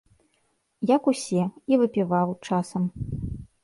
Як 0.95 1.03
усе, 1.13 1.43
і 1.73 1.81
выпіваў 1.85 2.37
часам. 2.51 2.83